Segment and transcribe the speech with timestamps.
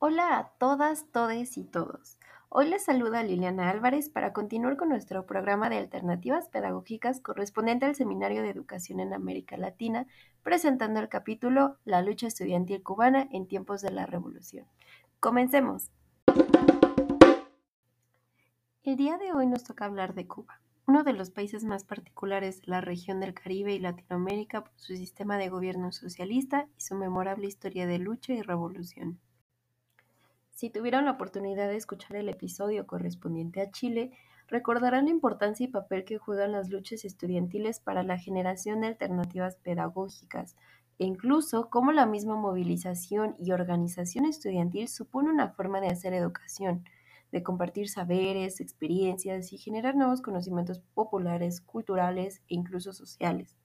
[0.00, 2.20] Hola a todas, todes y todos.
[2.50, 7.96] Hoy les saluda Liliana Álvarez para continuar con nuestro programa de alternativas pedagógicas correspondiente al
[7.96, 10.06] Seminario de Educación en América Latina,
[10.44, 14.66] presentando el capítulo La lucha estudiantil cubana en tiempos de la Revolución.
[15.18, 15.90] Comencemos.
[18.84, 22.60] El día de hoy nos toca hablar de Cuba, uno de los países más particulares
[22.60, 26.94] de la región del Caribe y Latinoamérica por su sistema de gobierno socialista y su
[26.94, 29.18] memorable historia de lucha y revolución.
[30.58, 34.10] Si tuvieron la oportunidad de escuchar el episodio correspondiente a Chile,
[34.48, 39.54] recordarán la importancia y papel que juegan las luchas estudiantiles para la generación de alternativas
[39.54, 40.56] pedagógicas,
[40.98, 46.82] e incluso cómo la misma movilización y organización estudiantil supone una forma de hacer educación,
[47.30, 53.56] de compartir saberes, experiencias y generar nuevos conocimientos populares, culturales e incluso sociales.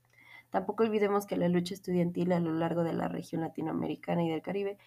[0.51, 4.43] Tampoco olvidemos que la lucha estudiantil a lo largo de la región latinoamericana y del
[4.43, 4.77] Caribe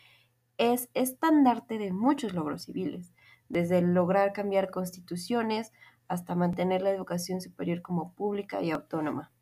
[0.58, 3.12] es estandarte de muchos logros civiles,
[3.48, 5.72] desde lograr cambiar constituciones
[6.08, 9.32] hasta mantener la educación superior como pública y autónoma.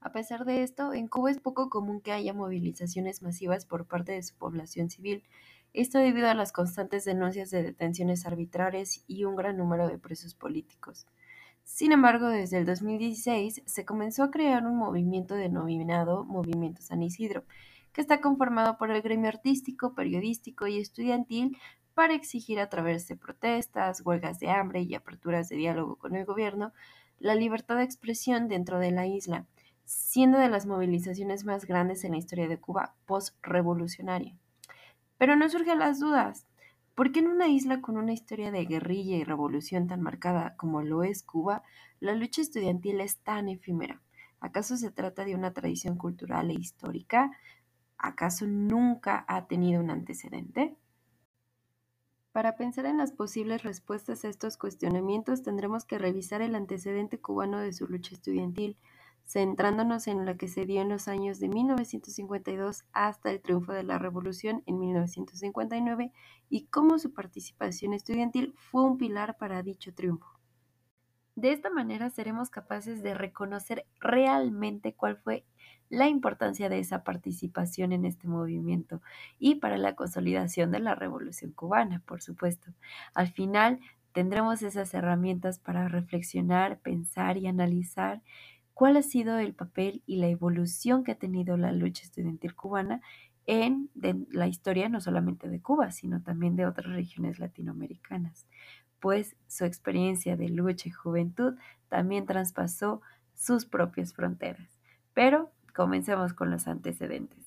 [0.00, 4.12] A pesar de esto, en Cuba es poco común que haya movilizaciones masivas por parte
[4.12, 5.24] de su población civil,
[5.72, 10.34] esto debido a las constantes denuncias de detenciones arbitrarias y un gran número de presos
[10.34, 11.06] políticos.
[11.64, 17.44] Sin embargo, desde el 2016 se comenzó a crear un movimiento denominado Movimiento San Isidro,
[17.94, 21.56] que está conformado por el gremio artístico, periodístico y estudiantil
[21.94, 26.26] para exigir a través de protestas, huelgas de hambre y aperturas de diálogo con el
[26.26, 26.72] gobierno
[27.20, 29.46] la libertad de expresión dentro de la isla,
[29.84, 34.36] siendo de las movilizaciones más grandes en la historia de Cuba post-revolucionaria.
[35.16, 36.46] Pero no surgen las dudas.
[36.96, 40.82] ¿Por qué en una isla con una historia de guerrilla y revolución tan marcada como
[40.82, 41.62] lo es Cuba,
[42.00, 44.02] la lucha estudiantil es tan efímera?
[44.40, 47.30] ¿Acaso se trata de una tradición cultural e histórica?
[47.98, 50.76] ¿Acaso nunca ha tenido un antecedente?
[52.32, 57.60] Para pensar en las posibles respuestas a estos cuestionamientos tendremos que revisar el antecedente cubano
[57.60, 58.76] de su lucha estudiantil,
[59.26, 63.84] centrándonos en lo que se dio en los años de 1952 hasta el triunfo de
[63.84, 66.12] la Revolución en 1959
[66.50, 70.28] y cómo su participación estudiantil fue un pilar para dicho triunfo.
[71.36, 75.44] De esta manera seremos capaces de reconocer realmente cuál fue
[75.94, 79.00] la importancia de esa participación en este movimiento
[79.38, 82.72] y para la consolidación de la revolución cubana, por supuesto.
[83.14, 83.80] Al final
[84.12, 88.22] tendremos esas herramientas para reflexionar, pensar y analizar
[88.74, 93.00] cuál ha sido el papel y la evolución que ha tenido la lucha estudiantil cubana
[93.46, 93.90] en
[94.30, 98.46] la historia no solamente de Cuba, sino también de otras regiones latinoamericanas
[99.04, 101.56] pues su experiencia de lucha y juventud
[101.90, 103.02] también traspasó
[103.34, 104.80] sus propias fronteras.
[105.12, 107.44] Pero comencemos con los antecedentes.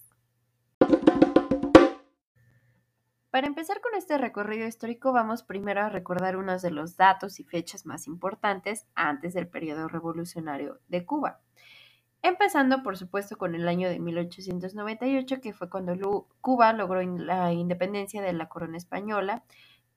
[3.32, 7.44] Para empezar con este recorrido histórico, vamos primero a recordar unos de los datos y
[7.44, 11.40] fechas más importantes antes del periodo revolucionario de Cuba.
[12.24, 18.22] Empezando, por supuesto, con el año de 1898, que fue cuando Cuba logró la independencia
[18.22, 19.44] de la corona española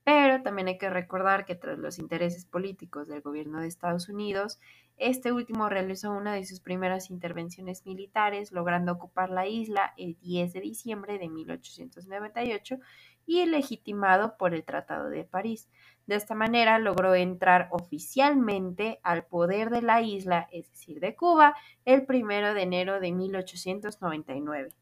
[0.04, 4.58] pero también hay que recordar que tras los intereses políticos del gobierno de Estados Unidos,
[5.00, 10.52] este último realizó una de sus primeras intervenciones militares, logrando ocupar la isla el 10
[10.52, 12.78] de diciembre de 1898
[13.24, 15.70] y legitimado por el Tratado de París.
[16.06, 21.56] De esta manera logró entrar oficialmente al poder de la isla, es decir, de Cuba,
[21.86, 24.74] el 1 de enero de 1899.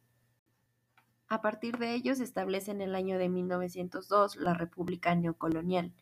[1.29, 5.93] A partir de ello se establece en el año de 1902 la República Neocolonial,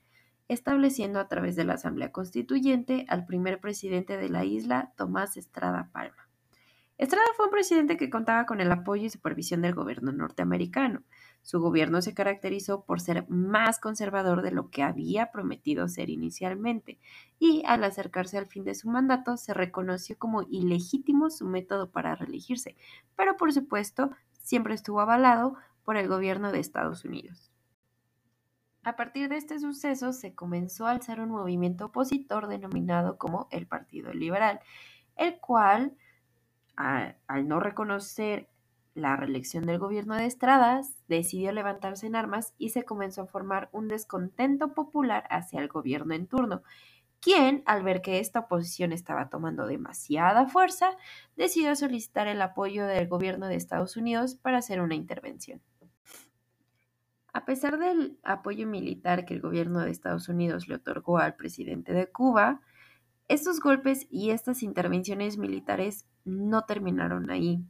[0.49, 5.91] estableciendo a través de la Asamblea Constituyente al primer presidente de la isla, Tomás Estrada
[5.93, 6.27] Palma.
[6.99, 11.03] Estrada fue un presidente que contaba con el apoyo y supervisión del gobierno norteamericano.
[11.43, 16.99] Su gobierno se caracterizó por ser más conservador de lo que había prometido ser inicialmente,
[17.39, 22.15] y al acercarse al fin de su mandato se reconoció como ilegítimo su método para
[22.15, 22.77] reelegirse,
[23.15, 27.53] pero por supuesto siempre estuvo avalado por el gobierno de Estados Unidos.
[28.87, 33.67] A partir de este suceso se comenzó a alzar un movimiento opositor denominado como el
[33.67, 34.61] Partido Liberal,
[35.17, 35.97] el cual,
[36.77, 38.49] al no reconocer
[38.95, 43.71] la reelección del gobierno de Estradas, decidió levantarse en armas y se comenzó a formar
[43.73, 46.63] un descontento popular hacia el gobierno en turno,
[47.19, 50.97] quien, al ver que esta oposición estaba tomando demasiada fuerza,
[51.35, 55.61] decidió solicitar el apoyo del gobierno de Estados Unidos para hacer una intervención.
[57.37, 61.93] A pesar del apoyo militar que el gobierno de Estados Unidos le otorgó al presidente
[61.93, 62.63] de Cuba,
[63.29, 67.63] estos golpes y estas intervenciones militares no terminaron ahí.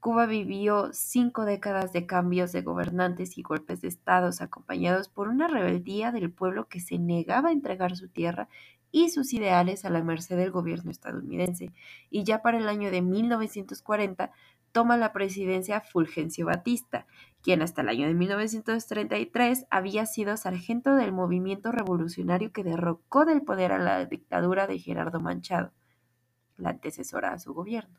[0.00, 5.48] Cuba vivió cinco décadas de cambios de gobernantes y golpes de estados acompañados por una
[5.48, 8.48] rebeldía del pueblo que se negaba a entregar su tierra
[8.90, 11.72] y sus ideales a la merced del gobierno estadounidense.
[12.08, 14.32] Y ya para el año de 1940
[14.72, 17.06] toma la presidencia Fulgencio Batista,
[17.42, 23.42] quien hasta el año de 1933 había sido sargento del movimiento revolucionario que derrocó del
[23.42, 25.72] poder a la dictadura de Gerardo Manchado,
[26.56, 27.98] la antecesora a su gobierno.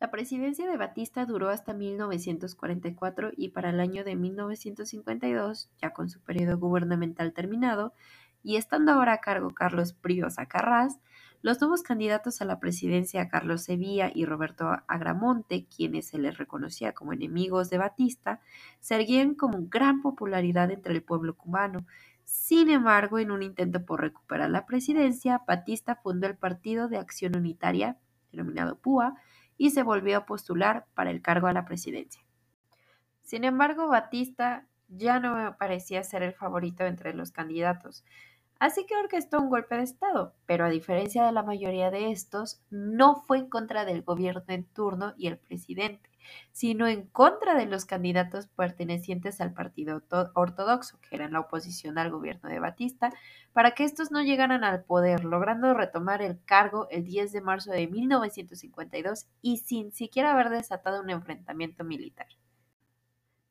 [0.00, 6.08] La presidencia de Batista duró hasta 1944 y para el año de 1952, ya con
[6.08, 7.92] su periodo gubernamental terminado,
[8.42, 10.98] y estando ahora a cargo Carlos Príos Acarrás,
[11.42, 16.92] los nuevos candidatos a la presidencia, Carlos Sevilla y Roberto Agramonte, quienes se les reconocía
[16.92, 18.40] como enemigos de Batista,
[18.80, 21.86] se erguían con gran popularidad entre el pueblo cubano.
[22.24, 27.34] Sin embargo, en un intento por recuperar la presidencia, Batista fundó el Partido de Acción
[27.36, 27.96] Unitaria,
[28.32, 29.14] denominado PUA,
[29.56, 32.22] y se volvió a postular para el cargo a la presidencia.
[33.22, 38.04] Sin embargo, Batista ya no parecía ser el favorito entre los candidatos.
[38.60, 42.60] Así que orquestó un golpe de Estado, pero a diferencia de la mayoría de estos,
[42.68, 46.10] no fue en contra del gobierno en turno y el presidente,
[46.52, 50.02] sino en contra de los candidatos pertenecientes al Partido
[50.34, 53.10] Ortodoxo, que eran la oposición al gobierno de Batista,
[53.54, 57.70] para que estos no llegaran al poder, logrando retomar el cargo el 10 de marzo
[57.70, 62.26] de 1952 y sin siquiera haber desatado un enfrentamiento militar.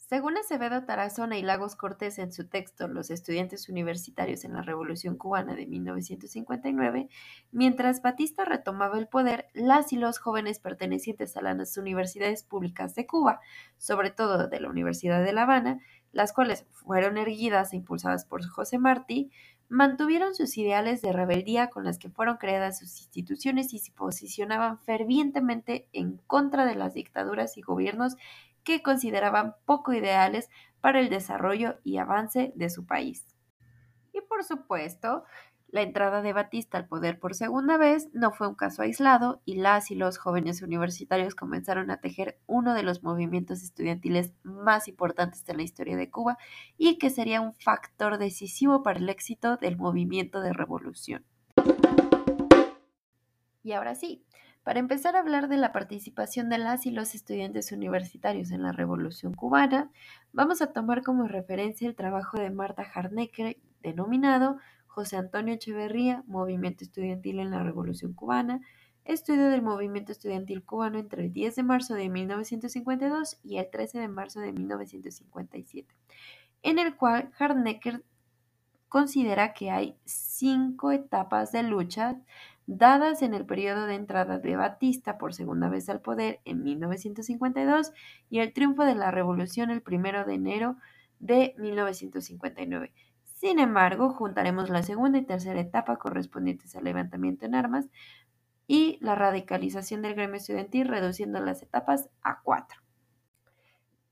[0.10, 5.18] Según Acevedo Tarazona y Lagos Cortés en su texto Los estudiantes universitarios en la Revolución
[5.18, 7.10] cubana de 1959,
[7.52, 13.06] mientras Batista retomaba el poder, las y los jóvenes pertenecientes a las universidades públicas de
[13.06, 13.40] Cuba,
[13.78, 15.80] sobre todo de la Universidad de La Habana,
[16.12, 19.30] las cuales fueron erguidas e impulsadas por José Martí,
[19.70, 24.80] mantuvieron sus ideales de rebeldía con las que fueron creadas sus instituciones y se posicionaban
[24.80, 28.18] fervientemente en contra de las dictaduras y gobiernos
[28.64, 30.50] que consideraban poco ideales
[30.82, 33.26] para el desarrollo y avance de su país.
[34.14, 35.24] Y por supuesto,
[35.72, 39.56] la entrada de Batista al poder por segunda vez no fue un caso aislado y
[39.56, 45.46] las y los jóvenes universitarios comenzaron a tejer uno de los movimientos estudiantiles más importantes
[45.46, 46.38] de la historia de Cuba
[46.78, 51.24] y que sería un factor decisivo para el éxito del movimiento de revolución.
[53.62, 54.26] Y ahora sí,
[54.70, 58.72] para empezar a hablar de la participación de las y los estudiantes universitarios en la
[58.72, 59.90] Revolución cubana,
[60.32, 66.84] vamos a tomar como referencia el trabajo de Marta Harnecker denominado José Antonio Echeverría, Movimiento
[66.84, 68.62] Estudiantil en la Revolución cubana,
[69.06, 73.98] estudio del movimiento estudiantil cubano entre el 10 de marzo de 1952 y el 13
[73.98, 75.96] de marzo de 1957,
[76.62, 78.04] en el cual Harnecker
[78.90, 82.20] considera que hay cinco etapas de lucha
[82.66, 87.94] dadas en el periodo de entrada de Batista por segunda vez al poder en 1952
[88.30, 90.76] y el triunfo de la revolución el primero de enero
[91.20, 92.94] de 1959.
[93.24, 97.88] Sin embargo, juntaremos la segunda y tercera etapa correspondientes al levantamiento en armas
[98.68, 102.82] y la radicalización del gremio estudiantil, reduciendo las etapas a cuatro.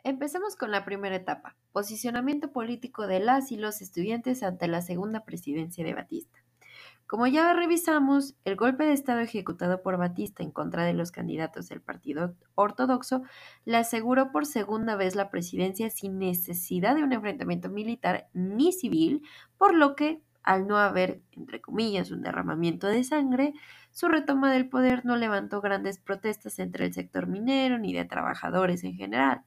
[0.07, 5.25] Empecemos con la primera etapa, posicionamiento político de las y los estudiantes ante la segunda
[5.25, 6.39] presidencia de Batista.
[7.07, 11.68] Como ya revisamos, el golpe de Estado ejecutado por Batista en contra de los candidatos
[11.68, 13.24] del Partido Ortodoxo
[13.65, 19.23] le aseguró por segunda vez la presidencia sin necesidad de un enfrentamiento militar ni civil,
[19.57, 23.56] por lo que, al no haber, entre comillas, un derramamiento de sangre,
[23.92, 28.85] su retoma del poder no levantó grandes protestas entre el sector minero ni de trabajadores
[28.85, 29.44] en general.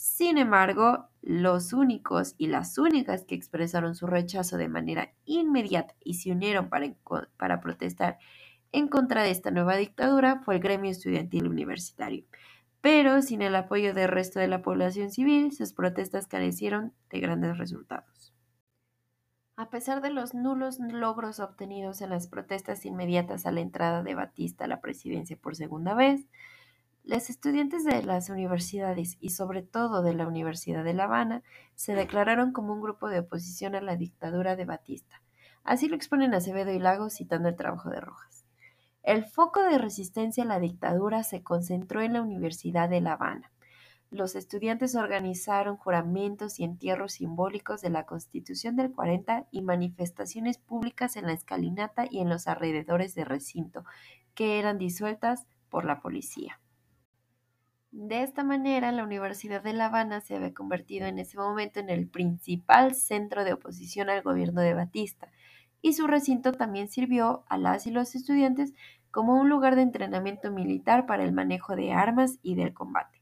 [0.00, 6.14] Sin embargo, los únicos y las únicas que expresaron su rechazo de manera inmediata y
[6.14, 8.18] se unieron para, protestar
[8.72, 12.24] en contra de esta nueva dictadura fue el gremio estudiantil universitario.
[12.80, 17.58] Pero sin el apoyo del resto de la población civil, sus protestas carecieron de grandes
[17.58, 18.32] resultados.
[19.56, 24.14] A pesar de los nulos logros obtenidos en las protestas inmediatas a la entrada de
[24.14, 26.26] Batista a la presidencia por segunda vez,
[27.10, 31.42] los estudiantes de las universidades y sobre todo de la Universidad de La Habana
[31.74, 35.20] se declararon como un grupo de oposición a la dictadura de Batista.
[35.64, 38.44] Así lo exponen Acevedo y Lagos citando el trabajo de Rojas.
[39.02, 43.50] El foco de resistencia a la dictadura se concentró en la Universidad de La Habana.
[44.12, 51.16] Los estudiantes organizaron juramentos y entierros simbólicos de la Constitución del 40 y manifestaciones públicas
[51.16, 53.84] en la escalinata y en los alrededores del recinto,
[54.36, 56.59] que eran disueltas por la policía.
[57.92, 61.90] De esta manera, la Universidad de La Habana se había convertido en ese momento en
[61.90, 65.28] el principal centro de oposición al gobierno de Batista,
[65.82, 68.74] y su recinto también sirvió a las y los estudiantes
[69.10, 73.20] como un lugar de entrenamiento militar para el manejo de armas y del combate.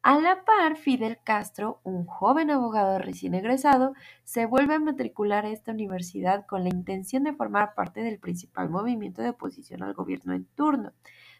[0.00, 3.92] A la par, Fidel Castro, un joven abogado recién egresado,
[4.24, 8.70] se vuelve a matricular a esta universidad con la intención de formar parte del principal
[8.70, 10.92] movimiento de oposición al gobierno en turno.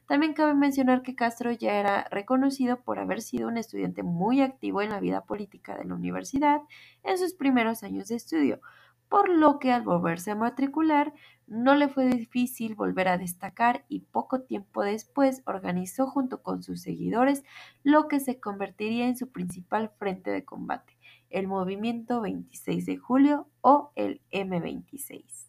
[0.09, 4.81] También cabe mencionar que Castro ya era reconocido por haber sido un estudiante muy activo
[4.81, 6.62] en la vida política de la universidad
[7.03, 8.62] en sus primeros años de estudio,
[9.11, 11.12] por lo que al volverse a matricular
[11.47, 16.81] no le fue difícil volver a destacar y poco tiempo después organizó junto con sus
[16.81, 17.45] seguidores
[17.83, 20.97] lo que se convertiría en su principal frente de combate,
[21.29, 25.49] el Movimiento 26 de Julio o el M26.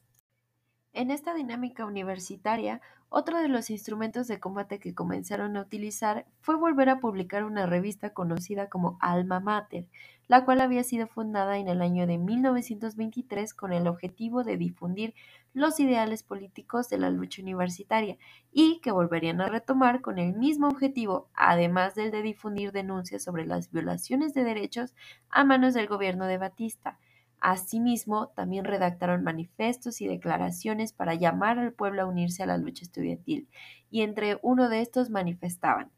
[0.92, 6.56] En esta dinámica universitaria, otro de los instrumentos de combate que comenzaron a utilizar fue
[6.56, 9.88] volver a publicar una revista conocida como Alma Mater,
[10.28, 15.16] la cual había sido fundada en el año de 1923 con el objetivo de difundir
[15.54, 18.18] los ideales políticos de la lucha universitaria
[18.52, 23.48] y que volverían a retomar con el mismo objetivo, además del de difundir denuncias sobre
[23.48, 24.94] las violaciones de derechos
[25.32, 27.00] a manos del gobierno de Batista.
[27.42, 32.84] Asimismo, también redactaron manifestos y declaraciones para llamar al pueblo a unirse a la lucha
[32.84, 33.48] estudiantil,
[33.90, 35.92] y entre uno de estos manifestaban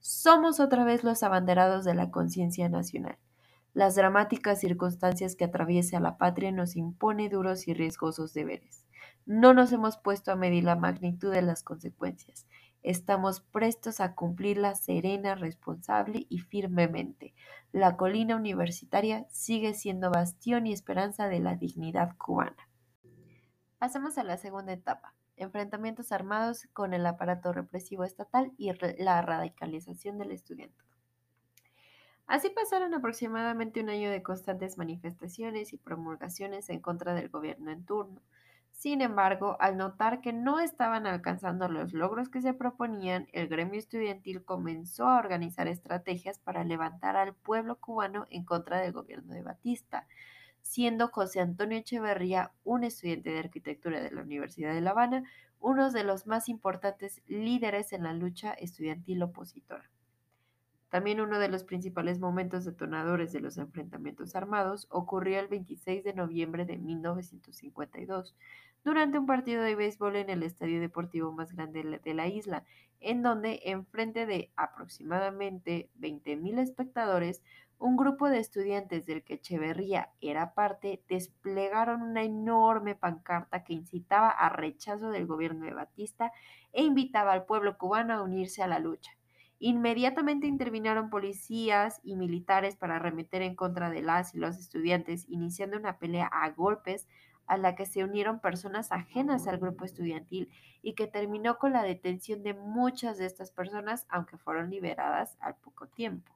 [0.00, 3.18] Somos otra vez los abanderados de la conciencia nacional.
[3.72, 8.84] Las dramáticas circunstancias que atraviesa la patria nos impone duros y riesgosos deberes.
[9.26, 12.46] No nos hemos puesto a medir la magnitud de las consecuencias.
[12.82, 17.34] Estamos prestos a cumplirla serena, responsable y firmemente.
[17.72, 22.68] La colina universitaria sigue siendo bastión y esperanza de la dignidad cubana.
[23.78, 30.18] Pasemos a la segunda etapa, enfrentamientos armados con el aparato represivo estatal y la radicalización
[30.18, 30.84] del estudiante.
[32.26, 37.84] Así pasaron aproximadamente un año de constantes manifestaciones y promulgaciones en contra del gobierno en
[37.84, 38.22] turno.
[38.80, 43.78] Sin embargo, al notar que no estaban alcanzando los logros que se proponían, el gremio
[43.78, 49.42] estudiantil comenzó a organizar estrategias para levantar al pueblo cubano en contra del gobierno de
[49.42, 50.06] Batista,
[50.62, 55.24] siendo José Antonio Echeverría, un estudiante de arquitectura de la Universidad de La Habana,
[55.58, 59.90] uno de los más importantes líderes en la lucha estudiantil opositora.
[60.90, 66.14] También uno de los principales momentos detonadores de los enfrentamientos armados ocurrió el 26 de
[66.14, 68.34] noviembre de 1952,
[68.84, 72.64] durante un partido de béisbol en el estadio deportivo más grande de la isla,
[73.00, 77.42] en donde, en frente de aproximadamente 20.000 espectadores,
[77.78, 84.28] un grupo de estudiantes del que Echeverría era parte desplegaron una enorme pancarta que incitaba
[84.28, 86.30] a rechazo del gobierno de Batista
[86.72, 89.12] e invitaba al pueblo cubano a unirse a la lucha.
[89.62, 95.76] Inmediatamente intervinieron policías y militares para arremeter en contra de las y los estudiantes, iniciando
[95.76, 97.06] una pelea a golpes
[97.46, 100.48] a la que se unieron personas ajenas al grupo estudiantil
[100.80, 105.56] y que terminó con la detención de muchas de estas personas, aunque fueron liberadas al
[105.56, 106.32] poco tiempo.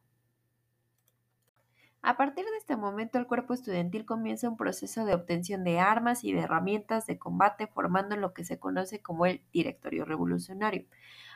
[2.02, 6.24] A partir de este momento, el cuerpo estudiantil comienza un proceso de obtención de armas
[6.24, 10.84] y de herramientas de combate, formando lo que se conoce como el Directorio Revolucionario,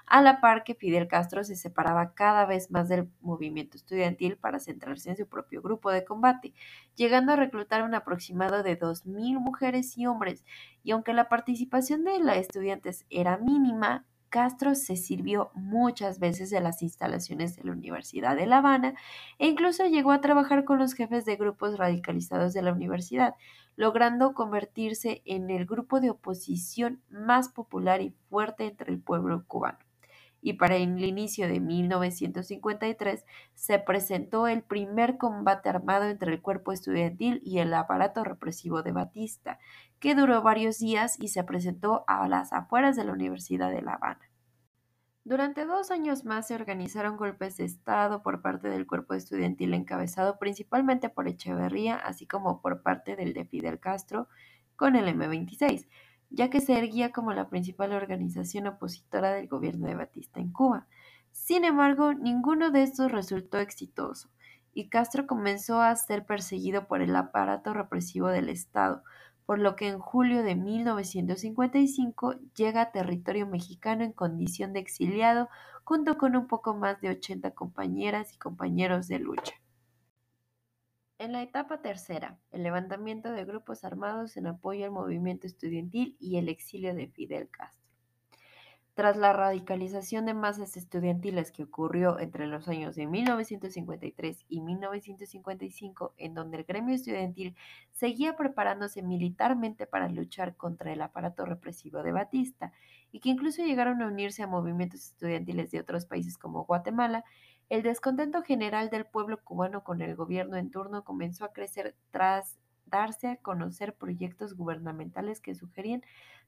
[0.06, 4.60] a la par que Fidel Castro se separaba cada vez más del movimiento estudiantil para
[4.60, 6.54] centrarse en su propio grupo de combate,
[6.96, 10.44] llegando a reclutar un aproximado de 2.000 mujeres y hombres,
[10.82, 16.60] y aunque la participación de los estudiantes era mínima, Castro se sirvió muchas veces de
[16.60, 18.94] las instalaciones de la Universidad de La Habana
[19.38, 23.34] e incluso llegó a trabajar con los jefes de grupos radicalizados de la universidad,
[23.76, 29.87] logrando convertirse en el grupo de oposición más popular y fuerte entre el pueblo cubano
[30.40, 36.72] y para el inicio de 1953 se presentó el primer combate armado entre el cuerpo
[36.72, 39.58] estudiantil y el aparato represivo de Batista,
[39.98, 43.94] que duró varios días y se presentó a las afueras de la Universidad de La
[43.94, 44.30] Habana.
[45.24, 50.38] Durante dos años más se organizaron golpes de Estado por parte del cuerpo estudiantil encabezado
[50.38, 54.28] principalmente por Echeverría, así como por parte del de Fidel Castro
[54.74, 55.86] con el M26,
[56.30, 60.86] ya que se erguía como la principal organización opositora del gobierno de Batista en Cuba.
[61.32, 64.30] Sin embargo, ninguno de estos resultó exitoso,
[64.72, 69.02] y Castro comenzó a ser perseguido por el aparato represivo del Estado,
[69.46, 75.48] por lo que en julio de 1955 llega a territorio mexicano en condición de exiliado
[75.84, 79.54] junto con un poco más de 80 compañeras y compañeros de lucha.
[81.20, 86.36] En la etapa tercera, el levantamiento de grupos armados en apoyo al movimiento estudiantil y
[86.36, 87.88] el exilio de Fidel Castro.
[88.94, 96.14] Tras la radicalización de masas estudiantiles que ocurrió entre los años de 1953 y 1955,
[96.18, 97.56] en donde el gremio estudiantil
[97.90, 102.72] seguía preparándose militarmente para luchar contra el aparato represivo de Batista,
[103.10, 107.24] y que incluso llegaron a unirse a movimientos estudiantiles de otros países como Guatemala,
[107.68, 112.58] el descontento general del pueblo cubano con el gobierno en turno comenzó a crecer tras
[112.86, 116.02] darse a conocer proyectos gubernamentales que sugerían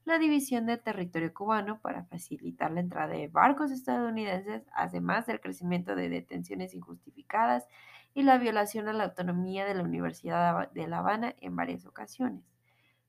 [0.04, 5.94] la división del territorio cubano para facilitar la entrada de barcos estadounidenses, además del crecimiento
[5.94, 7.68] de detenciones injustificadas
[8.14, 12.42] y la violación a la autonomía de la Universidad de La Habana en varias ocasiones.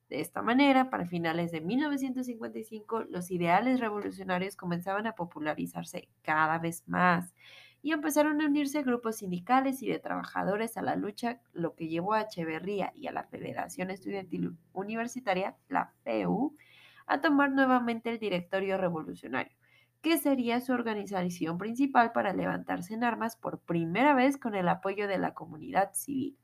[0.09, 6.85] De esta manera, para finales de 1955, los ideales revolucionarios comenzaban a popularizarse cada vez
[6.85, 7.33] más
[7.81, 12.13] y empezaron a unirse grupos sindicales y de trabajadores a la lucha, lo que llevó
[12.13, 16.55] a Echeverría y a la Federación Estudiantil Universitaria, la FEU,
[17.07, 19.55] a tomar nuevamente el directorio revolucionario,
[20.01, 25.07] que sería su organización principal para levantarse en armas por primera vez con el apoyo
[25.07, 26.37] de la comunidad civil.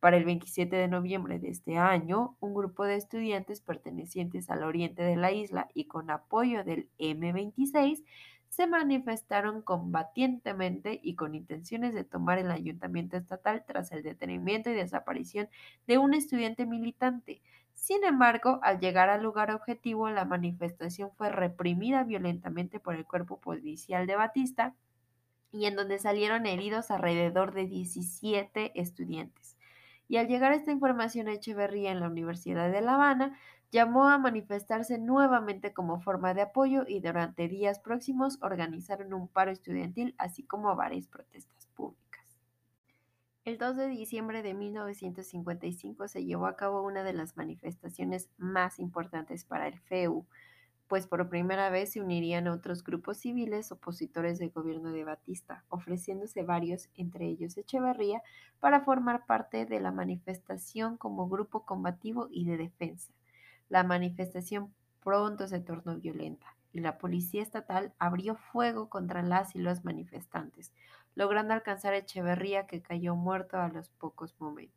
[0.00, 5.02] Para el 27 de noviembre de este año, un grupo de estudiantes pertenecientes al oriente
[5.02, 8.04] de la isla y con apoyo del M26
[8.56, 14.72] se manifestaron combatientemente y con intenciones de tomar el ayuntamiento estatal tras el detenimiento y
[14.72, 15.50] desaparición
[15.86, 17.42] de un estudiante militante.
[17.74, 23.38] Sin embargo, al llegar al lugar objetivo, la manifestación fue reprimida violentamente por el cuerpo
[23.42, 24.74] policial de Batista
[25.52, 29.58] y en donde salieron heridos alrededor de 17 estudiantes.
[30.08, 33.38] Y al llegar esta información a Echeverría en la Universidad de La Habana,
[33.72, 39.50] llamó a manifestarse nuevamente como forma de apoyo y durante días próximos organizaron un paro
[39.50, 42.06] estudiantil, así como varias protestas públicas.
[43.44, 48.78] El 2 de diciembre de 1955 se llevó a cabo una de las manifestaciones más
[48.80, 50.26] importantes para el FEU,
[50.88, 56.42] pues por primera vez se unirían otros grupos civiles opositores del gobierno de Batista, ofreciéndose
[56.42, 58.22] varios, entre ellos Echeverría,
[58.60, 63.12] para formar parte de la manifestación como grupo combativo y de defensa.
[63.68, 69.58] La manifestación pronto se tornó violenta y la policía estatal abrió fuego contra las y
[69.58, 70.72] los manifestantes,
[71.14, 74.76] logrando alcanzar a Echeverría que cayó muerto a los pocos momentos.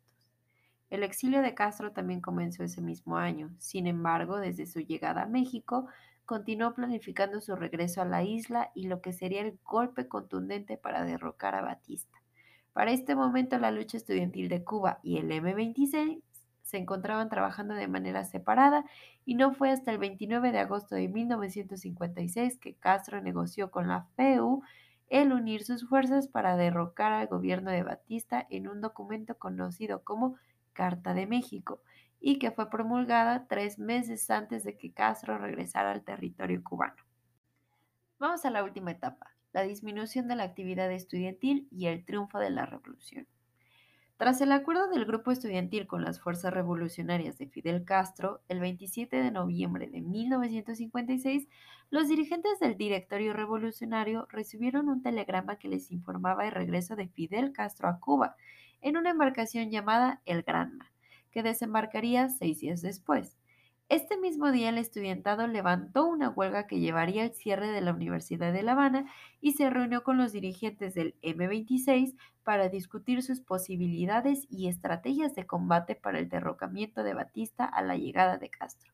[0.88, 3.50] El exilio de Castro también comenzó ese mismo año.
[3.58, 5.86] Sin embargo, desde su llegada a México,
[6.26, 11.04] continuó planificando su regreso a la isla y lo que sería el golpe contundente para
[11.04, 12.20] derrocar a Batista.
[12.72, 16.22] Para este momento, la lucha estudiantil de Cuba y el M26
[16.70, 18.84] se encontraban trabajando de manera separada
[19.24, 24.06] y no fue hasta el 29 de agosto de 1956 que Castro negoció con la
[24.16, 24.62] FEU
[25.08, 30.36] el unir sus fuerzas para derrocar al gobierno de Batista en un documento conocido como
[30.72, 31.82] Carta de México
[32.20, 37.02] y que fue promulgada tres meses antes de que Castro regresara al territorio cubano.
[38.20, 42.50] Vamos a la última etapa, la disminución de la actividad estudiantil y el triunfo de
[42.50, 43.26] la revolución.
[44.20, 49.16] Tras el acuerdo del grupo estudiantil con las fuerzas revolucionarias de Fidel Castro, el 27
[49.16, 51.48] de noviembre de 1956,
[51.88, 57.52] los dirigentes del directorio revolucionario recibieron un telegrama que les informaba el regreso de Fidel
[57.52, 58.36] Castro a Cuba
[58.82, 60.92] en una embarcación llamada El Granma,
[61.30, 63.39] que desembarcaría seis días después.
[63.90, 68.52] Este mismo día el estudiantado levantó una huelga que llevaría al cierre de la Universidad
[68.52, 69.06] de La Habana
[69.40, 75.44] y se reunió con los dirigentes del M26 para discutir sus posibilidades y estrategias de
[75.44, 78.92] combate para el derrocamiento de Batista a la llegada de Castro.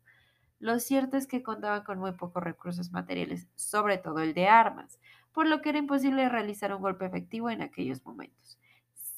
[0.61, 4.99] Lo cierto es que contaban con muy pocos recursos materiales, sobre todo el de armas,
[5.35, 8.59] por lo que era imposible realizar un golpe efectivo en aquellos momentos.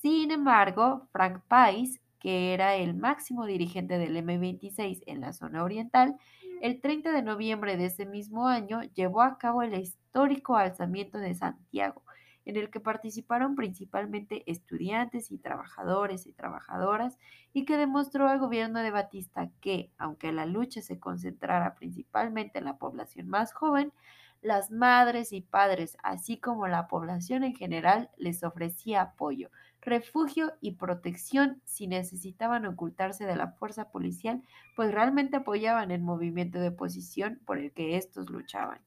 [0.03, 6.17] Sin embargo, Frank Pais, que era el máximo dirigente del M26 en la zona oriental,
[6.61, 11.35] el 30 de noviembre de ese mismo año llevó a cabo el histórico alzamiento de
[11.35, 12.03] Santiago,
[12.45, 17.19] en el que participaron principalmente estudiantes y trabajadores y trabajadoras,
[17.53, 22.65] y que demostró al gobierno de Batista que, aunque la lucha se concentrara principalmente en
[22.65, 23.93] la población más joven,
[24.41, 30.73] las madres y padres, así como la población en general, les ofrecía apoyo, refugio y
[30.73, 34.43] protección si necesitaban ocultarse de la fuerza policial,
[34.77, 38.81] pues realmente apoyaban el movimiento de oposición por el que estos luchaban.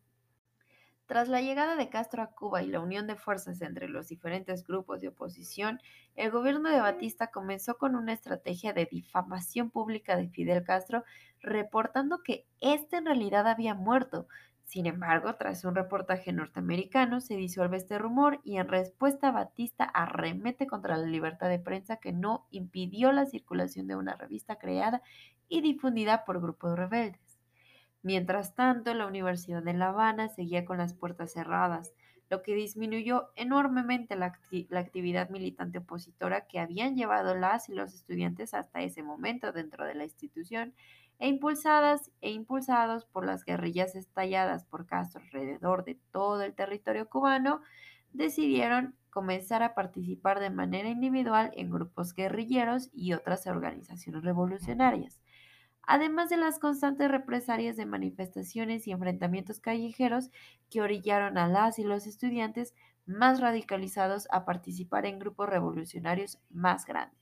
[1.12, 4.65] Tras la llegada de Castro a Cuba y la unión de fuerzas entre los diferentes
[4.65, 5.82] grupos de oposición,
[6.15, 11.04] el gobierno de Batista comenzó con una estrategia de difamación pública de Fidel Castro,
[11.41, 14.30] reportando que éste en realidad había muerto,
[14.72, 20.66] sin embargo, tras un reportaje norteamericano, se disuelve este rumor y en respuesta Batista arremete
[20.66, 25.02] contra la libertad de prensa que no impidió la circulación de una revista creada
[25.50, 27.38] y difundida por grupos rebeldes.
[28.02, 31.92] Mientras tanto, la Universidad de La Habana seguía con las puertas cerradas,
[32.30, 34.28] lo que disminuyó enormemente la,
[34.72, 39.96] actividad militante opositora que habían llevado las y los estudiantes hasta ese momento dentro de
[39.96, 40.74] la institución
[41.22, 47.08] e impulsadas e impulsados por las guerrillas estalladas por Castro alrededor de todo el territorio
[47.10, 47.62] cubano,
[48.12, 55.22] decidieron comenzar a participar de manera individual en grupos guerrilleros y otras organizaciones revolucionarias.
[55.84, 60.32] Además de las constantes represalias de manifestaciones y enfrentamientos callejeros
[60.72, 62.74] que orillaron a las y los estudiantes
[63.06, 67.21] más radicalizados a participar en grupos revolucionarios más grandes.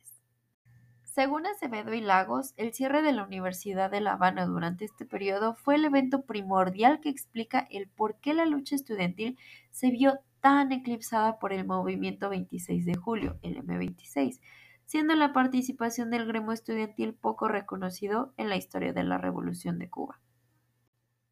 [1.20, 5.54] Según Acevedo y Lagos, el cierre de la Universidad de La Habana durante este periodo
[5.54, 9.38] fue el evento primordial que explica el por qué la lucha estudiantil
[9.70, 14.40] se vio tan eclipsada por el movimiento 26 de julio, el M26,
[14.86, 19.90] siendo la participación del gremio estudiantil poco reconocido en la historia de la Revolución de
[19.90, 20.22] Cuba.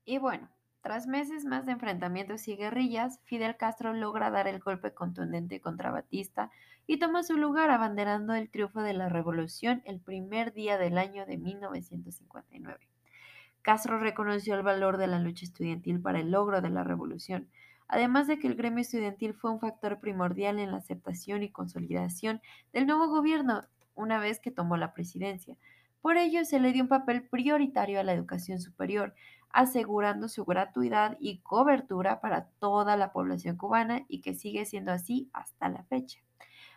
[0.03, 0.49] Y bueno,
[0.81, 5.91] tras meses más de enfrentamientos y guerrillas, Fidel Castro logra dar el golpe contundente contra
[5.91, 6.51] Batista
[6.87, 11.25] y toma su lugar abanderando el triunfo de la revolución el primer día del año
[11.25, 12.79] de 1959.
[13.61, 17.49] Castro reconoció el valor de la lucha estudiantil para el logro de la revolución,
[17.89, 22.41] además de que el gremio estudiantil fue un factor primordial en la aceptación y consolidación
[22.71, 25.57] del nuevo gobierno una vez que tomó la presidencia.
[26.01, 29.13] Por ello, se le dio un papel prioritario a la educación superior,
[29.49, 35.29] asegurando su gratuidad y cobertura para toda la población cubana y que sigue siendo así
[35.33, 36.19] hasta la fecha.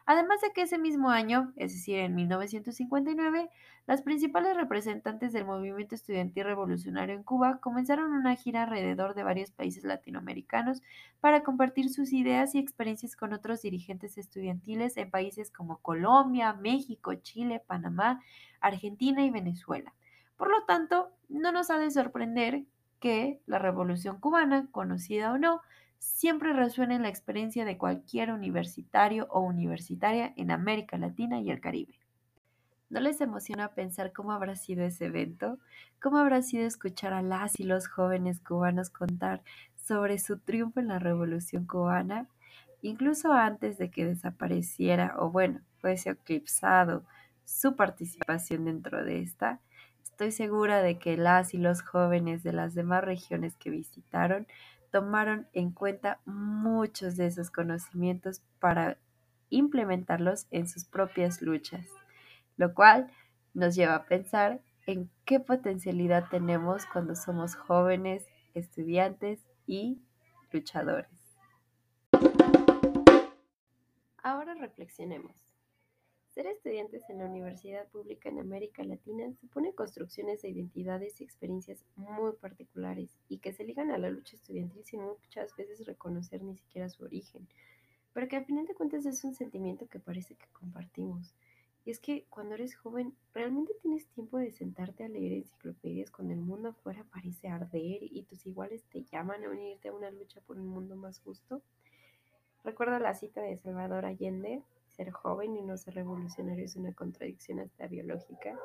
[0.06, 3.50] Además de que ese mismo año, es decir, en 1959,
[3.86, 9.50] las principales representantes del movimiento estudiantil revolucionario en Cuba comenzaron una gira alrededor de varios
[9.50, 10.82] países latinoamericanos
[11.20, 17.14] para compartir sus ideas y experiencias con otros dirigentes estudiantiles en países como Colombia, México,
[17.14, 18.20] Chile, Panamá,
[18.60, 19.94] Argentina y Venezuela.
[20.36, 22.64] Por lo tanto, no nos ha de sorprender
[23.00, 25.62] que la revolución cubana, conocida o no,
[26.00, 31.60] siempre resuena en la experiencia de cualquier universitario o universitaria en América Latina y el
[31.60, 32.00] Caribe.
[32.88, 35.58] ¿No les emociona pensar cómo habrá sido ese evento?
[36.02, 39.42] ¿Cómo habrá sido escuchar a las y los jóvenes cubanos contar
[39.76, 42.26] sobre su triunfo en la Revolución cubana?
[42.82, 47.04] Incluso antes de que desapareciera o bueno, fuese eclipsado
[47.44, 49.60] su participación dentro de esta,
[50.02, 54.46] estoy segura de que las y los jóvenes de las demás regiones que visitaron
[54.90, 58.98] tomaron en cuenta muchos de esos conocimientos para
[59.50, 61.86] implementarlos en sus propias luchas,
[62.56, 63.10] lo cual
[63.54, 70.00] nos lleva a pensar en qué potencialidad tenemos cuando somos jóvenes, estudiantes y
[70.52, 71.10] luchadores.
[74.22, 75.49] Ahora reflexionemos.
[76.30, 81.84] Ser estudiantes en la universidad pública en América Latina supone construcciones de identidades y experiencias
[81.96, 86.56] muy particulares y que se ligan a la lucha estudiantil sin muchas veces reconocer ni
[86.56, 87.48] siquiera su origen,
[88.12, 91.34] pero que al final de cuentas es un sentimiento que parece que compartimos.
[91.84, 96.32] Y es que cuando eres joven, realmente tienes tiempo de sentarte a leer enciclopedias cuando
[96.34, 100.40] el mundo afuera parece arder y tus iguales te llaman a unirte a una lucha
[100.42, 101.60] por un mundo más justo.
[102.62, 107.60] Recuerdo la cita de Salvador Allende ser joven y no ser revolucionario es una contradicción
[107.60, 108.58] hasta biológica,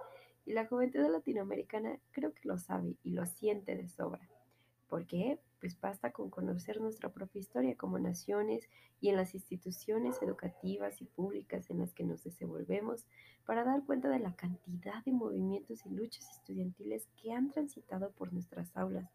[0.46, 4.30] y la juventud latinoamericana creo que lo sabe y lo siente de sobra.
[4.88, 5.40] ¿Por qué?
[5.60, 8.70] Pues basta con conocer nuestra propia historia como naciones
[9.02, 13.08] y en las instituciones educativas y públicas en las que nos desenvolvemos
[13.46, 18.32] para dar cuenta de la cantidad de movimientos y luchas estudiantiles que han transitado por
[18.32, 19.10] nuestras aulas.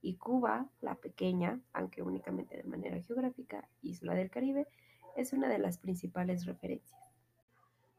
[0.00, 4.66] Y Cuba, la pequeña, aunque únicamente de manera geográfica, isla del Caribe,
[5.16, 7.00] es una de las principales referencias.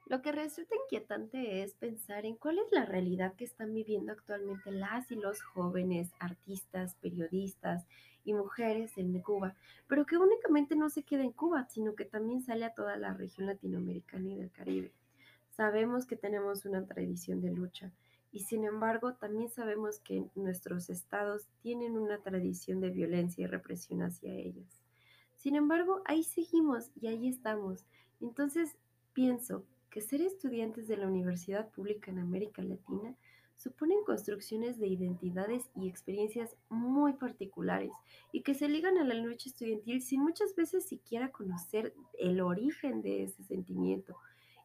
[0.06, 4.69] Lo que resulta inquietante es pensar en cuál es la realidad que están viviendo actualmente
[4.69, 7.88] las y los jóvenes artistas, periodistas
[8.26, 9.56] y mujeres en Cuba,
[9.88, 13.13] pero que únicamente no se queda en Cuba, sino que también sale a toda la
[13.13, 14.91] región latinoamericana y del Caribe.
[15.52, 17.91] Sabemos que tenemos una tradición de lucha
[18.32, 24.02] y sin embargo también sabemos que nuestros estados tienen una tradición de violencia y represión
[24.02, 24.82] hacia ellas.
[25.43, 27.86] Sin embargo, ahí seguimos y ahí estamos.
[28.21, 28.77] Entonces,
[29.12, 33.13] pienso que ser estudiantes de la universidad pública en América Latina
[33.58, 37.91] suponen construcciones de identidades y experiencias muy particulares
[38.32, 43.01] y que se ligan a la lucha estudiantil sin muchas veces siquiera conocer el origen
[43.01, 44.15] de ese sentimiento.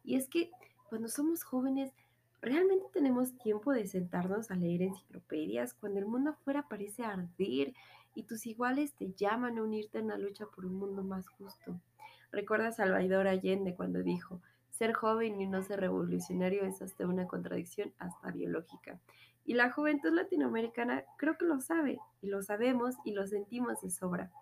[0.05, 0.53] Y es que
[0.89, 1.93] cuando somos jóvenes,
[2.41, 7.75] realmente tenemos tiempo de sentarnos a leer enciclopedias cuando el mundo afuera parece arder
[8.19, 11.81] y tus iguales te llaman a unirte en la lucha por un mundo más justo.
[12.33, 17.29] Recuerda a Salvador Allende cuando dijo, ser joven y no ser revolucionario es hasta una
[17.29, 18.99] contradicción hasta biológica.
[19.45, 23.91] Y la juventud latinoamericana creo que lo sabe, y lo sabemos y lo sentimos de
[23.91, 24.33] sobra.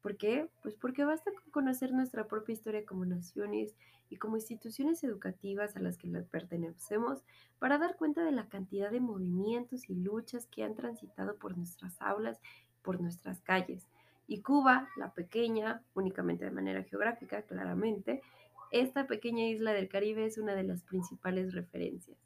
[0.00, 0.48] ¿Por qué?
[0.62, 3.74] Pues porque basta con conocer nuestra propia historia como naciones
[4.10, 7.24] y como instituciones educativas a las que pertenecemos
[7.58, 11.98] para dar cuenta de la cantidad de movimientos y luchas que han transitado por nuestras
[12.02, 12.38] aulas,
[12.84, 13.82] por nuestras calles.
[14.28, 18.22] Y Cuba, la pequeña, únicamente de manera geográfica, claramente,
[18.70, 22.18] esta pequeña isla del Caribe es una de las principales referencias.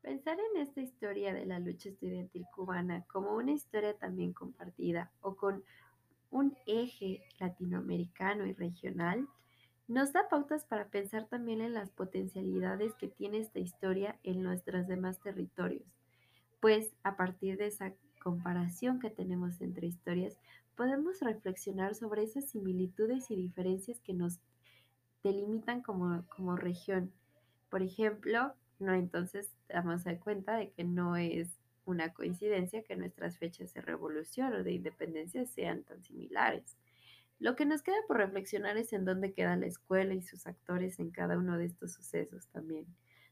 [0.00, 5.34] Pensar en esta historia de la lucha estudiantil cubana como una historia también compartida o
[5.34, 5.64] con
[6.30, 9.26] un eje latinoamericano y regional
[9.88, 14.86] nos da pautas para pensar también en las potencialidades que tiene esta historia en nuestros
[14.88, 15.86] demás territorios,
[16.60, 17.94] pues a partir de esa
[18.26, 20.36] comparación que tenemos entre historias,
[20.74, 24.40] podemos reflexionar sobre esas similitudes y diferencias que nos
[25.22, 27.12] delimitan como, como región.
[27.70, 31.50] Por ejemplo, no, entonces damos cuenta de que no es
[31.84, 36.76] una coincidencia que nuestras fechas de revolución o de independencia sean tan similares.
[37.38, 40.98] Lo que nos queda por reflexionar es en dónde queda la escuela y sus actores
[40.98, 42.86] en cada uno de estos sucesos también.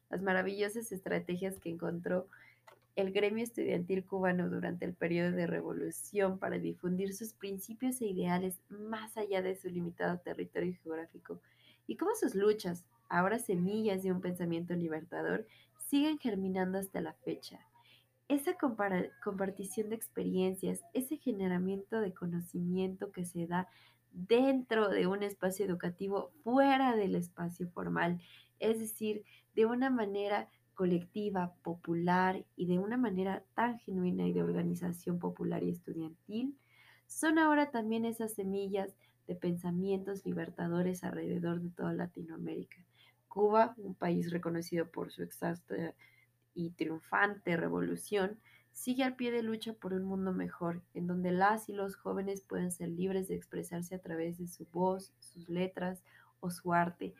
[0.08, 2.28] Las maravillosas estrategias que encontró
[2.96, 8.60] el gremio estudiantil cubano durante el periodo de revolución para difundir sus principios e ideales
[8.68, 11.40] más allá de su limitado territorio geográfico
[11.86, 15.46] y cómo sus luchas, ahora semillas de un pensamiento libertador,
[15.88, 17.60] siguen germinando hasta la fecha.
[18.28, 18.56] Esa
[19.22, 23.68] compartición de experiencias, ese generamiento de conocimiento que se da
[24.12, 28.20] dentro de un espacio educativo fuera del espacio formal,
[28.60, 34.42] es decir, de una manera colectiva, popular y de una manera tan genuina y de
[34.42, 36.56] organización popular y estudiantil,
[37.06, 38.94] son ahora también esas semillas
[39.26, 42.76] de pensamientos libertadores alrededor de toda Latinoamérica.
[43.28, 45.94] Cuba, un país reconocido por su exhausta
[46.54, 48.38] y triunfante revolución,
[48.72, 52.42] sigue al pie de lucha por un mundo mejor, en donde las y los jóvenes
[52.42, 56.02] pueden ser libres de expresarse a través de su voz, sus letras
[56.40, 57.14] o su arte.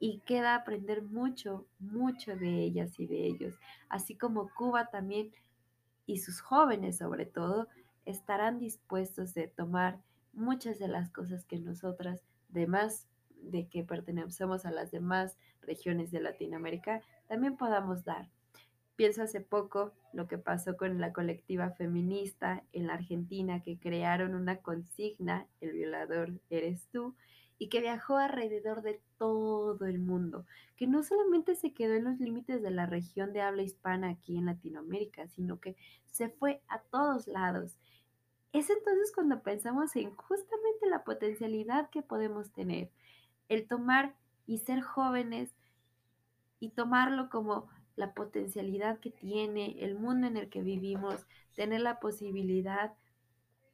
[0.00, 3.54] Y queda aprender mucho, mucho de ellas y de ellos,
[3.88, 5.32] así como Cuba también
[6.06, 7.68] y sus jóvenes sobre todo
[8.06, 10.00] estarán dispuestos de tomar
[10.32, 13.06] muchas de las cosas que nosotras, demás
[13.42, 18.30] de que pertenecemos a las demás regiones de Latinoamérica, también podamos dar.
[18.96, 24.34] Pienso hace poco lo que pasó con la colectiva feminista en la Argentina que crearon
[24.34, 27.14] una consigna, el violador eres tú,
[27.58, 32.20] y que viajó alrededor de todo el mundo, que no solamente se quedó en los
[32.20, 36.78] límites de la región de habla hispana aquí en Latinoamérica, sino que se fue a
[36.78, 37.76] todos lados.
[38.52, 42.90] Es entonces cuando pensamos en justamente la potencialidad que podemos tener,
[43.48, 44.14] el tomar
[44.46, 45.50] y ser jóvenes
[46.60, 51.98] y tomarlo como la potencialidad que tiene el mundo en el que vivimos, tener la
[51.98, 52.94] posibilidad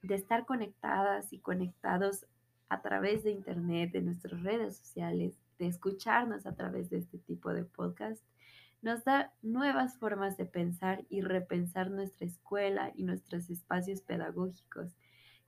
[0.02, 2.26] de estar conectadas y conectados
[2.68, 7.52] a través de Internet, de nuestras redes sociales, de escucharnos a través de este tipo
[7.52, 8.24] de podcast,
[8.82, 14.94] nos da nuevas formas de pensar y repensar nuestra escuela y nuestros espacios pedagógicos,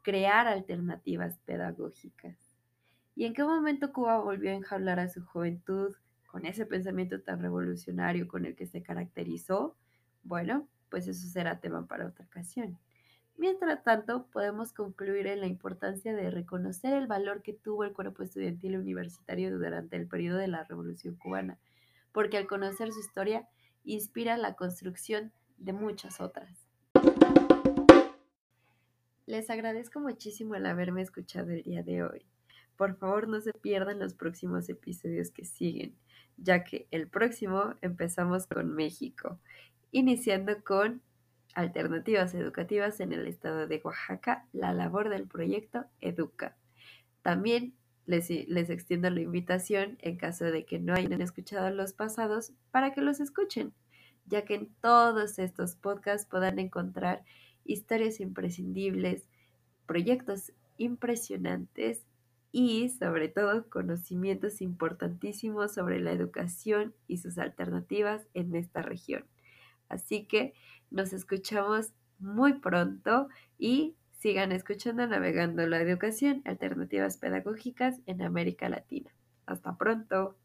[0.03, 2.39] crear alternativas pedagógicas.
[3.15, 5.95] ¿Y en qué momento Cuba volvió a enjaular a su juventud
[6.27, 9.77] con ese pensamiento tan revolucionario con el que se caracterizó?
[10.23, 12.79] Bueno, pues eso será tema para otra ocasión.
[13.39, 18.23] Mientras tanto, podemos concluir en la importancia de reconocer el valor que tuvo el cuerpo
[18.23, 21.59] estudiantil universitario durante el periodo de la Revolución cubana
[22.17, 23.47] porque al conocer su historia
[23.85, 26.67] inspira la construcción de muchas otras.
[29.27, 32.25] Les agradezco muchísimo el haberme escuchado el día de hoy.
[32.79, 35.95] Por favor no se pierdan los próximos episodios que siguen,
[36.39, 39.39] ya que el próximo empezamos con México,
[39.93, 41.03] iniciando con
[41.57, 46.55] alternativas educativas en el estado de Oaxaca, la labor del proyecto Educa.
[47.23, 52.93] También les, extiendo la invitación, en caso de que no hayan escuchado los pasados, para
[52.93, 53.73] que los escuchen,
[54.27, 57.25] ya que en todos estos podcasts podrán encontrar
[57.65, 59.27] historias imprescindibles,
[59.87, 62.07] proyectos impresionantes
[62.53, 69.25] y sobre todo conocimientos importantísimos sobre la educación y sus alternativas en esta región.
[69.89, 70.55] Así que
[70.91, 79.11] nos escuchamos muy pronto y Sigan escuchando Navegando la Educación, Alternativas Pedagógicas en América Latina.
[79.45, 80.37] Hasta pronto.